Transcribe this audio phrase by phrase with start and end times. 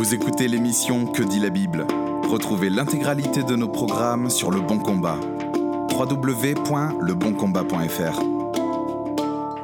[0.00, 1.86] Vous écoutez l'émission Que dit la Bible?
[2.22, 5.20] Retrouvez l'intégralité de nos programmes sur Le Bon Combat.
[5.94, 8.20] www.leboncombat.fr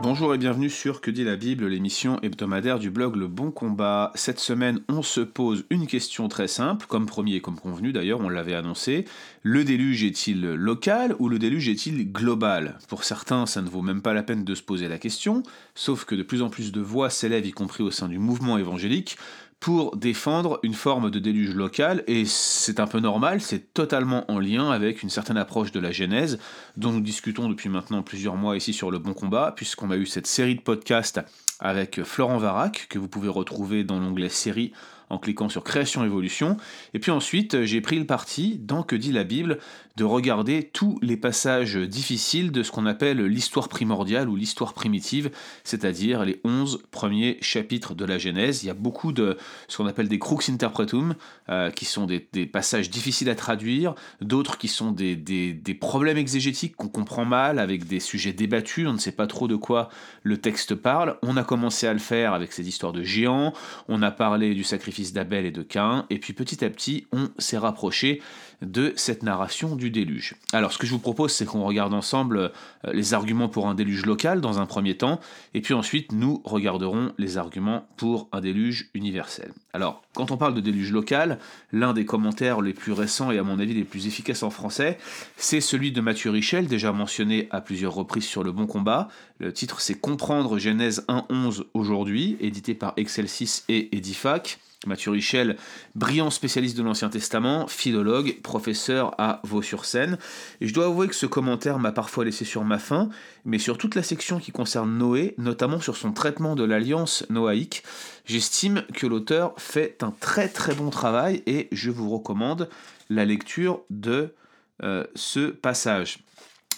[0.03, 4.13] Bonjour et bienvenue sur Que dit la Bible, l'émission hebdomadaire du blog Le Bon Combat.
[4.15, 8.21] Cette semaine, on se pose une question très simple, comme promis et comme convenu d'ailleurs,
[8.21, 9.07] on l'avait annoncé.
[9.43, 12.79] Le déluge est-il local ou le déluge est-il global?
[12.89, 15.43] Pour certains, ça ne vaut même pas la peine de se poser la question,
[15.75, 18.59] sauf que de plus en plus de voix s'élèvent, y compris au sein du mouvement
[18.59, 19.17] évangélique,
[19.61, 24.39] pour défendre une forme de déluge local, et c'est un peu normal, c'est totalement en
[24.39, 26.39] lien avec une certaine approche de la Genèse,
[26.77, 30.07] dont nous discutons depuis maintenant plusieurs mois ici sur le Bon Combat, puisqu'on a eu
[30.07, 31.21] cette série de podcasts
[31.59, 34.73] avec Florent Varac, que vous pouvez retrouver dans l'onglet série
[35.09, 36.57] en cliquant sur Création Évolution.
[36.93, 39.59] Et puis ensuite, j'ai pris le parti, dans Que dit la Bible,
[39.97, 45.31] de regarder tous les passages difficiles de ce qu'on appelle l'histoire primordiale ou l'histoire primitive,
[45.65, 48.63] c'est-à-dire les 11 premiers chapitres de la Genèse.
[48.63, 51.15] Il y a beaucoup de ce qu'on appelle des crux interpretum,
[51.49, 56.77] euh, qui sont des, passages difficiles à traduire, d'autres qui sont des, des problèmes exégétiques
[56.77, 59.89] qu'on comprend mal, avec des sujets débattus, on ne sait pas trop de quoi
[60.23, 61.17] le texte parle.
[61.23, 63.53] On a commencé à le faire avec ces histoires de géants,
[63.89, 67.31] on a parlé du sacrifice d'Abel et de Cain, et puis petit à petit, on
[67.39, 68.21] s'est rapproché
[68.63, 70.35] de cette narration du déluge.
[70.53, 72.51] Alors ce que je vous propose, c'est qu'on regarde ensemble euh,
[72.93, 75.21] les arguments pour un déluge local dans un premier temps,
[75.55, 79.53] et puis ensuite nous regarderons les arguments pour un déluge universel.
[79.73, 81.39] Alors quand on parle de déluge local,
[81.73, 84.99] l'un des commentaires les plus récents et à mon avis les plus efficaces en français,
[85.37, 89.09] c'est celui de Mathieu Richel, déjà mentionné à plusieurs reprises sur le bon combat.
[89.39, 94.59] Le titre c'est Comprendre Genèse 1.11 aujourd'hui, édité par Excel 6 et Edifac.
[94.87, 95.57] Mathieu Richel,
[95.95, 100.19] brillant spécialiste de l'Ancien Testament, philologue, professeur à Vaux-sur-Seine.
[100.61, 103.09] Et je dois avouer que ce commentaire m'a parfois laissé sur ma faim,
[103.45, 107.83] mais sur toute la section qui concerne Noé, notamment sur son traitement de l'alliance noaïque,
[108.25, 112.69] j'estime que l'auteur fait un très très bon travail et je vous recommande
[113.11, 114.35] la lecture de
[114.83, 116.19] euh, ce passage.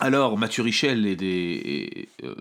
[0.01, 2.35] Alors, Mathieu Richel est des, euh,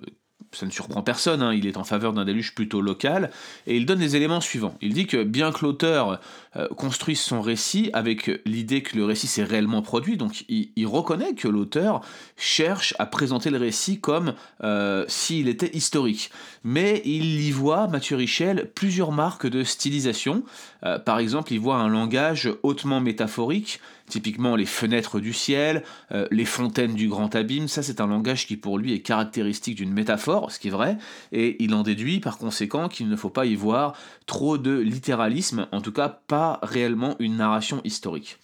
[0.52, 3.32] ça ne surprend personne, hein, il est en faveur d'un déluge plutôt local,
[3.66, 4.76] et il donne les éléments suivants.
[4.82, 6.20] Il dit que bien que l'auteur
[6.56, 11.34] euh, construise son récit avec l'idée que le récit s'est réellement produit, donc il, reconnaît
[11.34, 12.02] que l'auteur
[12.38, 16.32] cherche à présenter le récit comme euh, s'il était historique.
[16.64, 20.44] Mais il y voit, Mathieu Richel, plusieurs marques de stylisation.
[20.84, 26.28] Euh, par exemple, il voit un langage hautement métaphorique, typiquement les fenêtres du ciel, euh,
[26.32, 29.94] les fontaines du grand abîme, ça c'est un langage qui pour lui est caractéristique d'une
[29.94, 30.98] métaphore, ce qui est vrai,
[31.32, 33.94] et il en déduit par conséquent qu'il ne faut pas y voir
[34.26, 38.38] trop de littéralisme, en tout cas pas réellement une narration historique.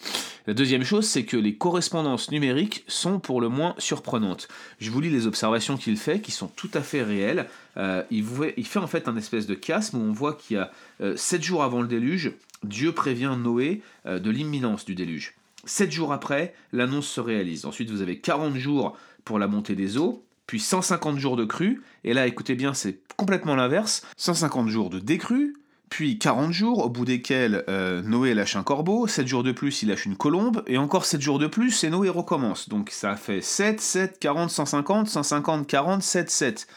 [0.45, 4.49] La deuxième chose, c'est que les correspondances numériques sont pour le moins surprenantes.
[4.79, 7.47] Je vous lis les observations qu'il fait, qui sont tout à fait réelles.
[7.77, 8.25] Euh, il,
[8.65, 10.69] fait en fait un espèce de chiasme où on voit qu'il y a
[10.99, 12.33] euh, sept jours avant le déluge,
[12.65, 15.33] Dieu prévient Noé de l'imminence du déluge.
[15.65, 17.65] Sept jours après, l'annonce se réalise.
[17.65, 21.81] Ensuite, vous avez 40 jours pour la montée des eaux, puis 150 jours de crue,
[22.03, 24.05] et là, écoutez bien, c'est complètement l'inverse.
[24.17, 25.55] 150 jours de décrue,
[25.89, 29.83] puis 40 jours, au bout desquels euh, Noé lâche un corbeau, 7 jours de plus,
[29.83, 32.67] il lâche une colombe, et encore 7 jours de plus, et Noé recommence.
[32.67, 36.67] Donc ça fait 7, 7, 40, 150, 150, 40, 7, 7.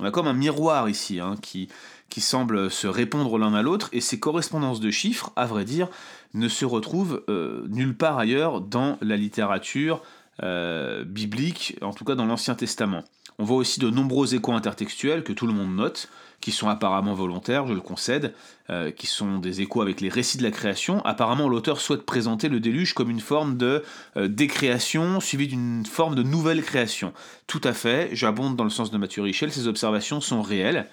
[0.00, 1.68] On a comme un miroir ici, hein, qui,
[2.14, 5.88] qui semble se répondre l'un à l'autre, et ces correspondances de chiffres, à vrai dire,
[6.32, 10.00] ne se retrouvent euh, nulle part ailleurs dans la littérature
[10.40, 13.02] euh, biblique, en tout cas dans l'Ancien Testament.
[13.40, 16.08] On voit aussi de nombreux échos intertextuels que tout le monde note,
[16.40, 18.32] qui sont apparemment volontaires, je le concède,
[18.70, 21.04] euh, qui sont des échos avec les récits de la création.
[21.04, 23.82] Apparemment, l'auteur souhaite présenter le déluge comme une forme de
[24.14, 27.12] décréation suivie d'une forme de nouvelle création.
[27.48, 30.86] Tout à fait, j'abonde dans le sens de Mathieu Richel, ces observations sont réelles.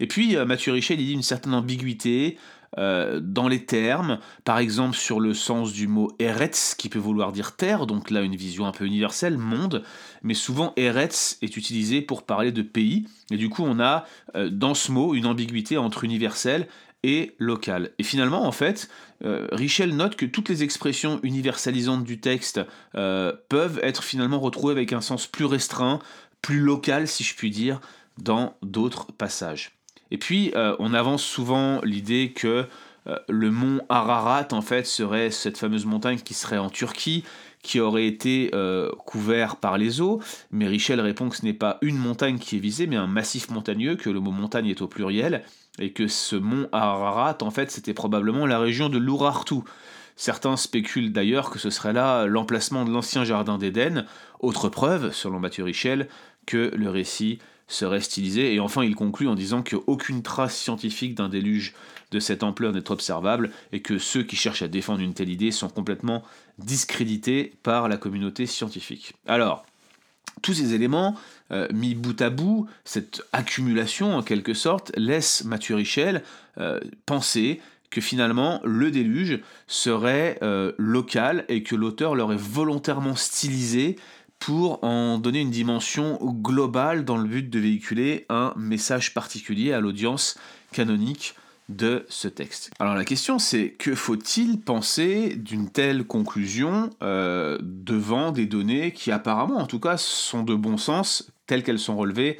[0.00, 2.36] Et puis, Mathieu Richel, il dit une certaine ambiguïté,
[2.78, 7.32] euh, dans les termes, par exemple sur le sens du mot Eretz, qui peut vouloir
[7.32, 9.82] dire terre, donc là une vision un peu universelle, monde,
[10.22, 14.50] mais souvent Eretz est utilisé pour parler de pays, et du coup on a euh,
[14.50, 16.68] dans ce mot une ambiguïté entre universel
[17.02, 17.92] et local.
[17.98, 18.90] Et finalement, en fait,
[19.24, 22.60] euh, Richel note que toutes les expressions universalisantes du texte
[22.92, 26.00] peuvent être finalement retrouvées avec un sens plus restreint,
[26.42, 27.80] plus local, si je puis dire,
[28.18, 29.75] dans d'autres passages.
[30.10, 32.66] Et puis, euh, on avance souvent l'idée que
[33.06, 37.24] euh, le mont Ararat, en fait, serait cette fameuse montagne qui serait en Turquie,
[37.62, 40.20] qui aurait été euh, couvert par les eaux.
[40.50, 43.50] Mais Richel répond que ce n'est pas une montagne qui est visée, mais un massif
[43.50, 45.42] montagneux, que le mot montagne est au pluriel,
[45.78, 49.56] et que ce mont Ararat, en fait, c'était probablement la région de l'Urartu.
[50.14, 54.06] Certains spéculent d'ailleurs que ce serait là l'emplacement de l'ancien jardin d'Éden,
[54.40, 56.08] autre preuve, selon Mathieu Richel,
[56.46, 57.38] que le récit
[57.68, 58.54] serait stylisé.
[58.54, 61.74] Et enfin, il conclut en disant qu'aucune trace scientifique d'un déluge
[62.12, 65.50] de cette ampleur n'est observable et que ceux qui cherchent à défendre une telle idée
[65.50, 66.22] sont complètement
[66.58, 69.14] discrédités par la communauté scientifique.
[69.26, 69.66] Alors,
[70.42, 71.16] tous ces éléments,
[71.50, 76.22] euh, mis bout à bout, cette accumulation en quelque sorte, laisse Mathieu Richel
[76.58, 77.60] euh, penser
[77.90, 83.96] que finalement le déluge serait euh, local et que l'auteur l'aurait volontairement stylisé
[84.38, 89.80] pour en donner une dimension globale dans le but de véhiculer un message particulier à
[89.80, 90.38] l'audience
[90.72, 91.34] canonique
[91.68, 92.70] de ce texte.
[92.78, 99.10] Alors la question c'est que faut-il penser d'une telle conclusion euh, devant des données qui
[99.10, 102.38] apparemment en tout cas sont de bon sens telles qu'elles sont relevées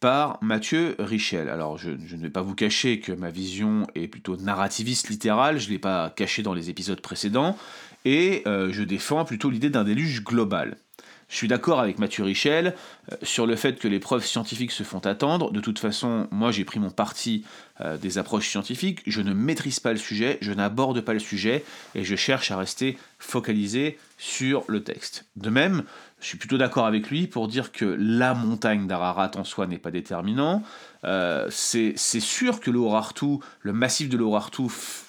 [0.00, 1.50] par Mathieu Richel?
[1.50, 5.66] Alors je, ne vais pas vous cacher que ma vision est plutôt narrativiste littérale, je
[5.66, 7.58] ne l'ai pas caché dans les épisodes précédents,
[8.04, 10.78] et euh, je défends plutôt l'idée d'un déluge global.
[11.32, 12.74] Je suis d'accord avec Mathieu Richel
[13.10, 15.50] euh, sur le fait que les preuves scientifiques se font attendre.
[15.50, 17.42] De toute façon, moi j'ai pris mon parti
[17.80, 19.00] euh, des approches scientifiques.
[19.06, 21.64] Je ne maîtrise pas le sujet, je n'aborde pas le sujet
[21.94, 25.24] et je cherche à rester focalisé sur le texte.
[25.36, 25.84] De même,
[26.22, 29.78] je suis plutôt d'accord avec lui pour dire que la montagne d'Ararat en soi n'est
[29.78, 30.62] pas déterminant.
[31.04, 34.62] Euh, c'est sûr que l'Orartu, le massif de l'Orartu,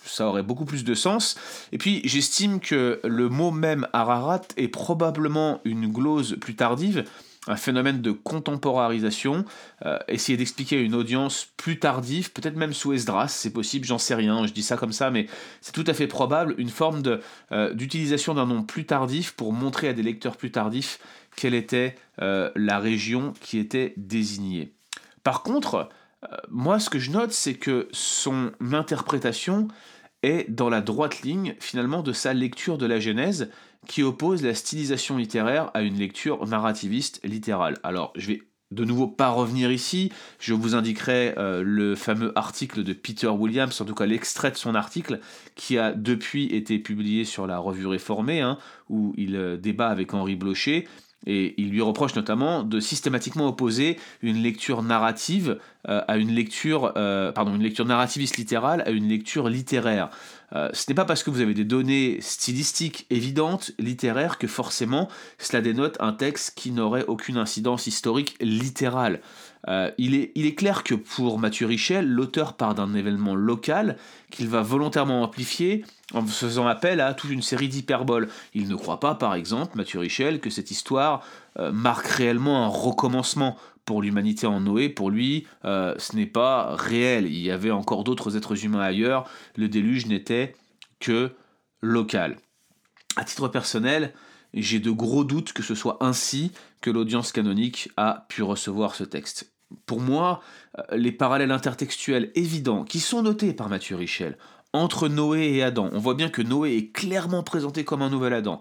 [0.06, 1.38] ça aurait beaucoup plus de sens.
[1.72, 7.06] Et puis j'estime que le mot même Ararat est probablement une glose plus tardive
[7.48, 9.46] un phénomène de contemporarisation,
[9.86, 13.98] euh, essayer d'expliquer à une audience plus tardive, peut-être même sous Esdras, c'est possible, j'en
[13.98, 15.28] sais rien, je dis ça comme ça, mais
[15.62, 17.02] c'est tout à fait probable, une forme
[17.52, 21.00] euh, d'utilisation d'un nom plus tardif pour montrer à des lecteurs plus tardifs
[21.36, 24.74] quelle était euh, la région qui était désignée.
[25.24, 25.90] Par contre,
[26.50, 29.68] moi ce que je note, c'est que son interprétation
[30.22, 33.50] est dans la droite ligne finalement de sa lecture de la Genèse,
[33.88, 37.78] qui oppose la stylisation littéraire à une lecture narrativiste littérale.
[37.84, 38.42] Alors, je vais
[38.74, 43.80] de nouveau pas revenir ici, je vous indiquerai euh, le fameux article de Peter Williams,
[43.80, 45.20] en tout cas l'extrait de son article,
[45.56, 48.58] qui a depuis été publié sur la revue réformée, hein,
[48.90, 50.88] où il euh, débat avec Henri Blocher,
[51.26, 56.94] et il lui reproche notamment de systématiquement opposer une lecture narrative euh, à une lecture,
[57.36, 60.10] pardon, une lecture narrativiste littérale à une lecture littéraire.
[60.56, 65.08] Euh, ce n'est pas parce que vous avez des données stylistiques évidentes, littéraires, que forcément
[65.40, 69.20] cela dénote un texte qui n'aurait aucune incidence historique littérale.
[69.70, 73.98] Euh, il, est, clair que pour Mathieu Richel, l'auteur part d'un événement local
[74.30, 78.30] qu'il va volontairement amplifier en faisant appel à toute une série d'hyperboles.
[78.54, 81.24] Il ne croit pas, par exemple, Mathieu Richel, que cette histoire
[81.60, 86.76] euh, marque réellement un recommencement pour l'humanité en Noé, pour lui, euh, ce n'est pas
[86.76, 87.26] réel.
[87.26, 89.30] Il y avait encore d'autres êtres humains ailleurs.
[89.56, 90.56] Le déluge n'était
[91.00, 91.32] que
[91.82, 92.38] local.
[93.16, 94.14] À titre personnel,
[94.54, 96.52] j'ai de gros doutes que ce soit ainsi
[96.82, 99.53] que l'audience canonique a pu recevoir ce texte.
[99.86, 100.42] Pour moi,
[100.78, 104.38] euh, les parallèles intertextuels évidents qui sont notés par Mathieu Richel
[104.76, 108.34] entre Noé et Adam, on voit bien que Noé est clairement présenté comme un nouvel
[108.34, 108.60] Adam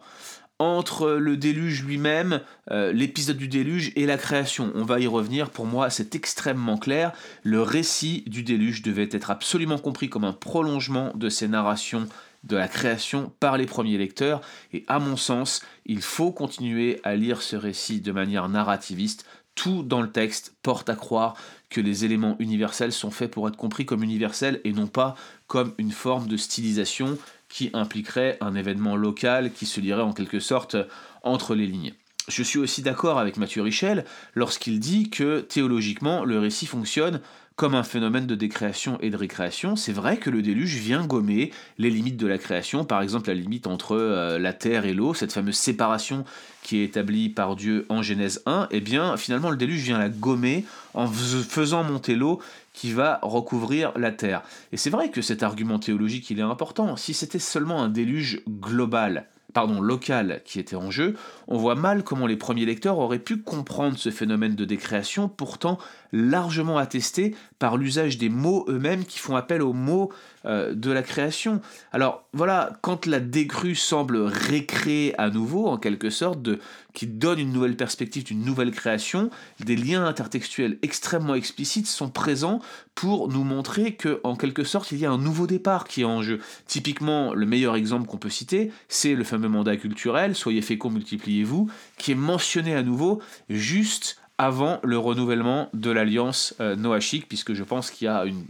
[0.58, 4.70] entre le déluge lui-même, euh, l'épisode du déluge et la création.
[4.76, 7.12] On va y revenir, pour moi c'est extrêmement clair.
[7.42, 12.06] Le récit du déluge devait être absolument compris comme un prolongement de ces narrations
[12.44, 14.40] de la création par les premiers lecteurs,
[14.72, 19.24] et à mon sens, il faut continuer à lire ce récit de manière narrativiste.
[19.54, 21.34] Tout dans le texte porte à croire
[21.68, 25.14] que les éléments universels sont faits pour être compris comme universels et non pas
[25.46, 27.18] comme une forme de stylisation
[27.48, 30.76] qui impliquerait un événement local qui se lirait en quelque sorte
[31.22, 31.94] entre les lignes.
[32.28, 37.20] Je suis aussi d'accord avec Mathieu Richel lorsqu'il dit que théologiquement le récit fonctionne
[37.56, 39.76] comme un phénomène de décréation et de récréation.
[39.76, 43.34] C'est vrai que le déluge vient gommer les limites de la création, par exemple la
[43.34, 46.24] limite entre euh, la terre et l'eau, cette fameuse séparation
[46.62, 49.98] qui est établie par Dieu en Genèse 1, et eh bien finalement le déluge vient
[49.98, 50.64] la gommer
[50.94, 52.40] en faisant monter l'eau
[52.72, 54.42] qui va recouvrir la terre.
[54.72, 56.96] Et c'est vrai que cet argument théologique il est important.
[56.96, 61.16] Si c'était seulement un déluge global, pardon, local qui était en jeu,
[61.48, 65.78] on voit mal comment les premiers lecteurs auraient pu comprendre ce phénomène de décréation, pourtant
[66.12, 70.12] largement attesté par l'usage des mots eux-mêmes qui font appel aux mots
[70.44, 71.60] euh, de la création.
[71.92, 76.58] Alors voilà, quand la décrue semble récréer à nouveau, en quelque sorte, de,
[76.92, 79.30] qui donne une nouvelle perspective d'une nouvelle création,
[79.60, 82.60] des liens intertextuels extrêmement explicites sont présents
[82.94, 86.04] pour nous montrer que, en quelque sorte, il y a un nouveau départ qui est
[86.04, 86.40] en jeu.
[86.66, 91.70] Typiquement, le meilleur exemple qu'on peut citer, c'est le fameux mandat culturel, soyez féconds, multipliez-vous,
[91.98, 97.62] qui est mentionné à nouveau juste avant le renouvellement de l'alliance euh, noachique, puisque je
[97.62, 98.44] pense qu'il y a une,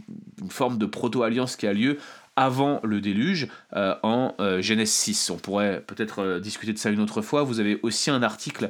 [0.49, 1.99] forme de proto-alliance qui a lieu
[2.35, 5.29] avant le déluge euh, en euh, Genèse 6.
[5.29, 7.43] On pourrait peut-être euh, discuter de ça une autre fois.
[7.43, 8.69] Vous avez aussi un article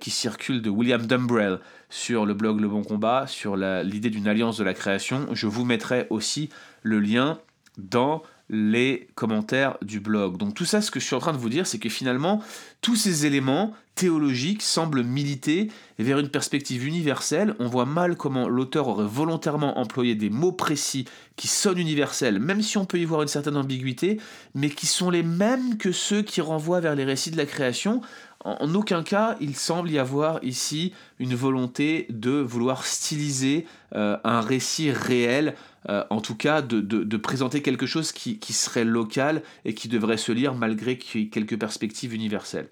[0.00, 4.58] qui circule de William Dumbrell sur le blog Le Bon Combat, sur l'idée d'une alliance
[4.58, 5.28] de la création.
[5.32, 6.48] Je vous mettrai aussi
[6.82, 7.38] le lien
[7.78, 10.36] dans les commentaires du blog.
[10.36, 12.42] Donc tout ça, ce que je suis en train de vous dire, c'est que finalement,
[12.80, 17.54] tous ces éléments théologiques semblent militer vers une perspective universelle.
[17.60, 21.04] On voit mal comment l'auteur aurait volontairement employé des mots précis
[21.36, 24.18] qui sonnent universels, même si on peut y voir une certaine ambiguïté,
[24.54, 28.00] mais qui sont les mêmes que ceux qui renvoient vers les récits de la création.
[28.42, 34.40] En aucun cas, il semble y avoir ici une volonté de vouloir styliser euh, un
[34.40, 35.54] récit réel
[35.88, 40.32] euh, en tout cas de, présenter quelque chose qui, serait local et qui devrait se
[40.32, 42.68] lire malgré quelques perspectives universelles.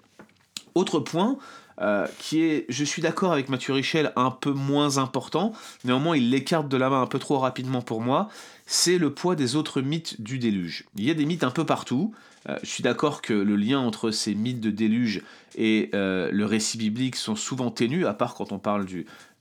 [0.75, 1.37] Autre point,
[1.81, 5.53] euh, qui est, je suis d'accord avec Mathieu Richel, un peu moins important,
[5.85, 8.29] néanmoins il l'écarte de la main un peu trop rapidement pour moi,
[8.65, 10.85] c'est le poids des autres mythes du déluge.
[10.95, 12.13] Il y a des mythes un peu partout,
[12.47, 15.21] euh, je suis d'accord que le lien entre ces mythes de déluge
[15.57, 18.85] et euh, le récit biblique sont souvent ténus, à part quand on parle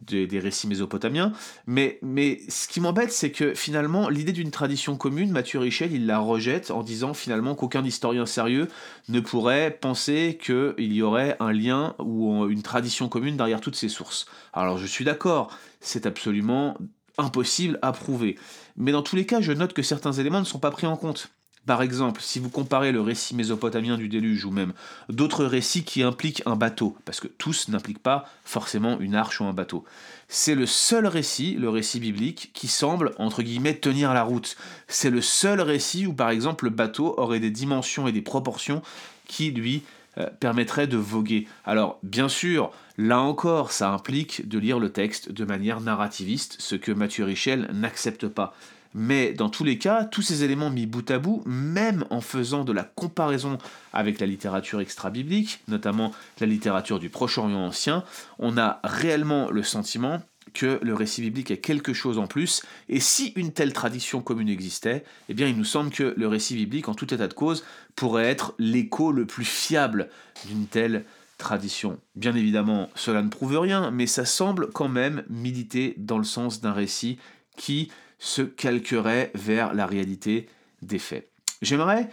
[0.00, 1.32] des récits mésopotamiens.
[1.66, 6.06] Mais, mais ce qui m'embête, c'est que finalement, l'idée d'une tradition commune, Mathieu Richel, il
[6.06, 8.68] la rejette en disant finalement qu'aucun historien sérieux
[9.08, 13.88] ne pourrait penser qu'il y aurait un lien ou une tradition commune derrière toutes ces
[13.88, 14.26] sources.
[14.52, 16.76] Alors je suis d'accord, c'est absolument
[17.18, 18.38] impossible à prouver.
[18.76, 20.96] Mais dans tous les cas, je note que certains éléments ne sont pas pris en
[20.96, 21.30] compte.
[21.68, 24.72] Par exemple, si vous comparez le récit mésopotamien du déluge ou même
[25.10, 29.44] d'autres récits qui impliquent un bateau, parce que tous n'impliquent pas forcément une arche ou
[29.44, 29.84] un bateau,
[30.28, 34.56] c'est le seul récit, le récit biblique, qui semble, entre guillemets, tenir la route.
[34.86, 38.80] C'est le seul récit où, par exemple, le bateau aurait des dimensions et des proportions
[39.26, 39.82] qui, lui,
[40.16, 41.48] euh, permettraient de voguer.
[41.66, 46.76] Alors, bien sûr, là encore, ça implique de lire le texte de manière narrativiste, ce
[46.76, 48.54] que Mathieu Richel n'accepte pas.
[48.94, 52.64] Mais dans tous les cas, tous ces éléments mis bout à bout, même en faisant
[52.64, 53.58] de la comparaison
[53.92, 58.04] avec la littérature extra-biblique, notamment la littérature du Proche-Orient ancien,
[58.38, 60.22] on a réellement le sentiment
[60.54, 64.48] que le récit biblique est quelque chose en plus, et si une telle tradition commune
[64.48, 67.64] existait, eh bien il nous semble que le récit biblique, en tout état de cause,
[67.94, 70.08] pourrait être l'écho le plus fiable
[70.46, 71.04] d'une telle
[71.36, 72.00] tradition.
[72.16, 76.60] Bien évidemment, cela ne prouve rien, mais ça semble quand même militer dans le sens
[76.60, 77.18] d'un récit
[77.56, 80.48] qui se calquerait vers la réalité
[80.82, 81.30] des faits.
[81.62, 82.08] J'aimerais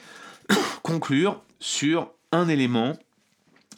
[0.84, 2.98] conclure sur un élément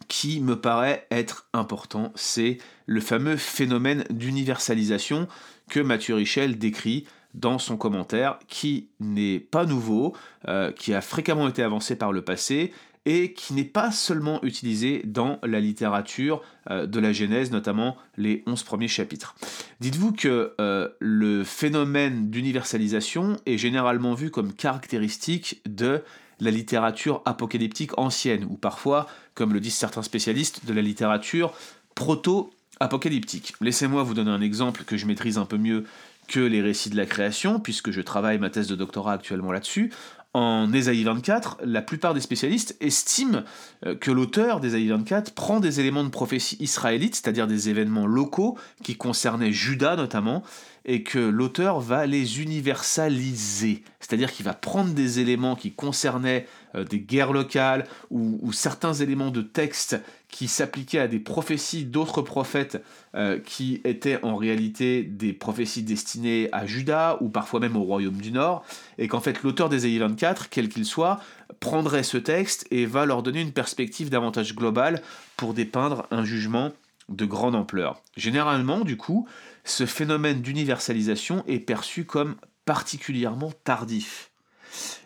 [0.08, 5.28] qui me paraît être important, c'est le fameux phénomène d'universalisation
[5.70, 10.16] que Mathieu Richel décrit dans son commentaire, qui n'est pas nouveau,
[10.48, 12.74] euh, qui a fréquemment été avancé par le passé
[13.08, 18.44] et qui n'est pas seulement utilisé dans la littérature euh, de la Genèse, notamment les
[18.48, 19.34] 11 premiers chapitres.
[19.80, 26.04] Dites-vous que euh, le phénomène d'universalisation est généralement vu comme caractéristique de
[26.42, 31.54] la littérature apocalyptique ancienne, ou parfois, comme le disent certains spécialistes, de la littérature
[31.96, 33.54] proto-apocalyptique.
[33.62, 35.86] Laissez-moi vous donner un exemple que je maîtrise un peu mieux
[36.28, 39.94] que les récits de la création, puisque je travaille ma thèse de doctorat actuellement là-dessus
[40.34, 43.44] en Ésaïe 24, la plupart des spécialistes estiment
[43.86, 48.58] euh, que l'auteur d'Ésaïe 24 prend des éléments de prophétie israélite, c'est-à-dire des événements locaux
[48.84, 50.44] qui concernaient Juda notamment,
[50.88, 56.86] et que l'auteur va les universaliser, c'est-à-dire qu'il va prendre des éléments qui concernaient euh,
[56.86, 62.82] des guerres locales ou, certains éléments de texte qui s'appliquaient à des prophéties d'autres prophètes
[63.16, 68.22] euh, qui étaient en réalité des prophéties destinées à Juda ou parfois même au royaume
[68.22, 68.64] du Nord,
[68.98, 71.20] et qu'en fait l'auteur d'Ésaïe 24, quel qu'il soit,
[71.60, 75.02] prendrait ce texte et va leur donner une perspective davantage globale
[75.36, 76.72] pour dépeindre un jugement
[77.10, 78.02] de grande ampleur.
[78.18, 79.28] Généralement, du coup,
[79.68, 84.32] ce phénomène d'universalisation est perçu comme particulièrement tardif.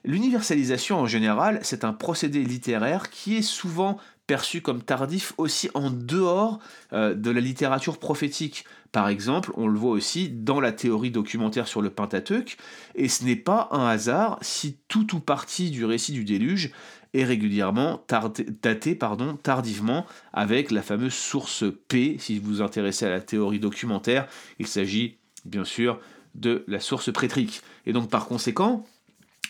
[0.04, 5.90] L'universalisation en général, c'est un procédé littéraire qui est souvent perçu comme tardif aussi en
[5.90, 6.60] dehors
[6.94, 8.66] euh, de la littérature prophétique.
[8.92, 12.58] Par exemple, on le voit aussi dans la théorie documentaire sur le Pentateuque,
[12.96, 16.72] et ce n'est pas un hasard si tout ou partie du récit du déluge
[17.14, 18.04] est régulièrement
[18.62, 23.60] daté pardon, tardivement avec la fameuse source P, si vous vous intéressez à la théorie
[23.60, 24.28] documentaire,
[24.60, 26.00] il s'agit bien sûr
[26.36, 27.62] de la source prétrique.
[27.86, 28.86] Et donc par conséquent,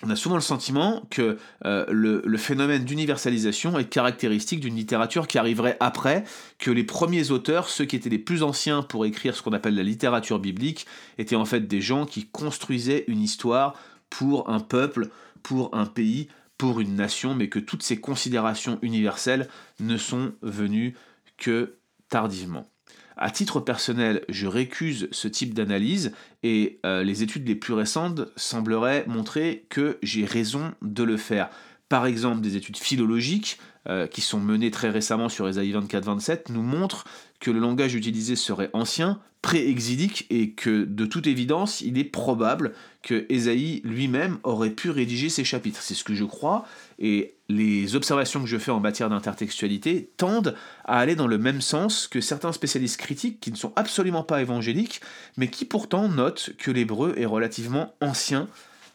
[0.03, 5.37] on a souvent le sentiment que euh, le, phénomène d'universalisation est caractéristique d'une littérature qui
[5.37, 6.23] arriverait après,
[6.57, 9.75] que les premiers auteurs, ceux qui étaient les plus anciens pour écrire ce qu'on appelle
[9.75, 10.87] la littérature biblique,
[11.19, 13.75] étaient en fait des gens qui construisaient une histoire
[14.09, 15.09] pour un peuple,
[15.43, 16.29] pour un pays,
[16.61, 19.47] pour une nation, mais que toutes ces considérations universelles
[19.79, 20.93] ne sont venues
[21.37, 21.77] que
[22.07, 22.69] tardivement.
[23.17, 26.11] À titre personnel, je récuse ce type d'analyse
[26.43, 31.49] et euh, les études les plus récentes sembleraient montrer que j'ai raison de le faire.
[31.89, 33.57] Par exemple, des études philologiques
[33.89, 37.05] euh, qui sont menées très récemment sur Esaïe 24-27 nous montrent
[37.39, 42.73] que le langage utilisé serait ancien, pré-exilique, et que de toute évidence, il est probable
[43.01, 45.81] que Esaïe lui-même aurait pu rédiger ces chapitres.
[45.81, 46.67] C'est ce que je crois,
[46.99, 51.61] et les observations que je fais en matière d'intertextualité tendent à aller dans le même
[51.61, 55.01] sens que certains spécialistes critiques qui ne sont absolument pas évangéliques,
[55.37, 58.47] mais qui pourtant notent que l'hébreu est relativement ancien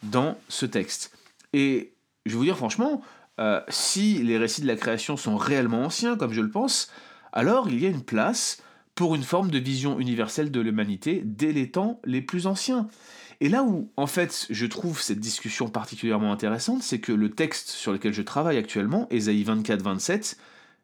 [0.04, 1.10] dans ce texte.
[1.52, 1.92] Et
[2.24, 3.02] je vais vous dire franchement,
[3.38, 6.90] euh, si les récits de la création sont réellement anciens, comme je le pense,
[7.32, 8.62] alors il y a une place
[8.94, 12.88] pour une forme de vision universelle de l'humanité dès les temps les plus anciens.
[13.40, 17.68] Et là où, en fait, je trouve cette discussion particulièrement intéressante, c'est que le texte
[17.68, 20.36] sur lequel je travaille actuellement, Ésaïe 24-27,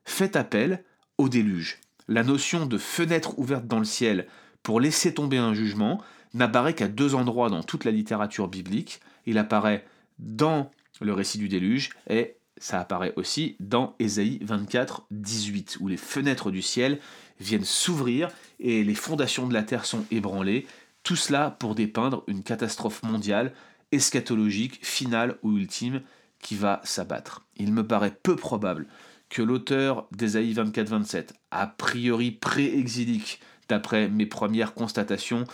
[0.05, 0.85] fait appel
[1.17, 1.81] au déluge.
[2.09, 4.27] La notion de fenêtre ouverte dans le ciel
[4.63, 6.03] pour laisser tomber un jugement
[6.35, 9.01] n'apparaît qu'à deux endroits dans toute la littérature biblique.
[9.25, 9.87] Il apparaît
[10.19, 15.97] dans le récit du déluge et ça apparaît aussi dans Ésaïe 24, 18, où les
[15.97, 17.01] fenêtres du ciel
[17.41, 18.29] viennent s'ouvrir
[18.61, 20.69] et les fondations de la terre sont ébranlées.
[21.03, 23.53] Tout cela pour dépeindre une catastrophe mondiale,
[23.91, 26.03] eschatologique, finale ou ultime,
[26.39, 27.45] qui va s'abattre.
[27.57, 28.87] Il me paraît peu probable
[29.29, 35.47] que l'auteur d'Ésaïe 24-27, a priori pré-exilique, d'après mes premières constatations,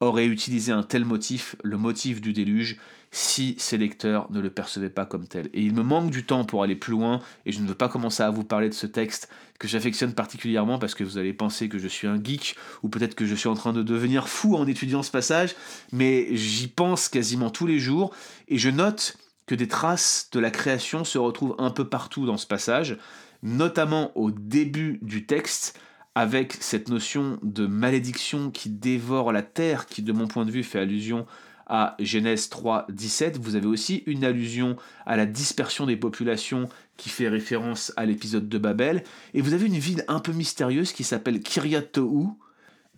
[0.00, 2.78] aurait utilisé un tel motif, le motif du déluge,
[3.12, 5.50] si ses lecteurs ne le percevaient pas comme tel.
[5.52, 7.88] Et il me manque du temps pour aller plus loin, et je ne veux pas
[7.88, 9.28] commencer à vous parler de ce texte
[9.58, 13.14] que j'affectionne particulièrement parce que vous allez penser que je suis un geek, ou peut-être
[13.14, 15.54] que je suis en train de devenir fou en étudiant ce passage,
[15.92, 18.14] mais j'y pense quasiment tous les jours,
[18.48, 19.16] et je note
[19.46, 22.96] que des traces de la création se retrouvent un peu partout dans ce passage,
[23.42, 25.78] notamment au début du texte,
[26.14, 30.64] avec cette notion de malédiction qui dévore la terre, qui de mon point de vue
[30.64, 31.26] fait allusion
[31.66, 33.38] à Genèse 3, 17.
[33.38, 34.76] Vous avez aussi une allusion
[35.06, 39.04] à la dispersion des populations qui fait référence à l'épisode de Babel.
[39.34, 42.26] Et vous avez une ville un peu mystérieuse qui s'appelle Kiryat Tohu.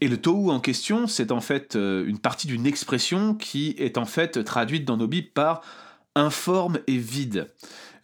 [0.00, 3.98] Et le Tohu en question, c'est en fait euh, une partie d'une expression qui est
[3.98, 5.60] en fait traduite dans nos Bibles par
[6.14, 7.48] informe et vide.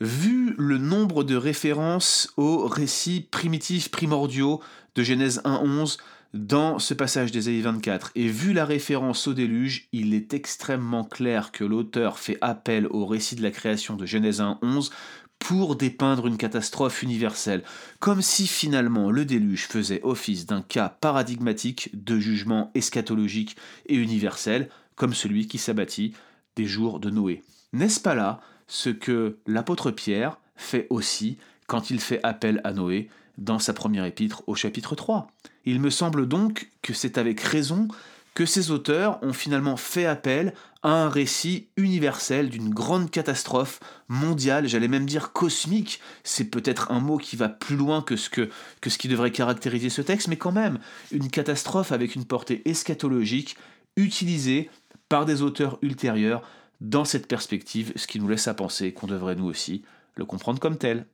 [0.00, 4.60] Vu le nombre de références aux récits primitifs primordiaux
[4.98, 5.98] de Genèse 1.11
[6.34, 11.52] dans ce passage d'Ésaïe 24, et vu la référence au déluge, il est extrêmement clair
[11.52, 14.90] que l'auteur fait appel au récit de la création de Genèse 1.11
[15.38, 17.62] pour dépeindre une catastrophe universelle,
[18.00, 23.56] comme si finalement le déluge faisait office d'un cas paradigmatique de jugement eschatologique
[23.86, 26.12] et universel, comme celui qui s'abattit
[26.56, 27.44] des jours de Noé.
[27.72, 33.08] N'est-ce pas là ce que l'apôtre Pierre fait aussi quand il fait appel à Noé
[33.38, 35.28] dans sa première épître au chapitre 3
[35.64, 37.88] Il me semble donc que c'est avec raison
[38.34, 44.68] que ces auteurs ont finalement fait appel à un récit universel d'une grande catastrophe mondiale,
[44.68, 48.48] j'allais même dire cosmique, c'est peut-être un mot qui va plus loin que ce, que,
[48.80, 50.78] qui devrait caractériser ce texte, mais quand même,
[51.10, 53.56] une catastrophe avec une portée eschatologique
[53.96, 54.70] utilisée
[55.08, 56.42] par des auteurs ultérieurs
[56.80, 59.82] dans cette perspective, ce qui nous laisse à penser qu'on devrait nous aussi
[60.14, 61.06] le comprendre comme tel.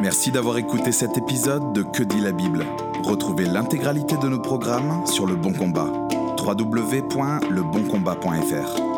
[0.00, 2.66] Merci d'avoir écouté cet épisode de Que dit la Bible.
[3.02, 5.90] Retrouvez l'intégralité de nos programmes sur Le Bon Combat.
[6.38, 8.95] www.leboncombat.fr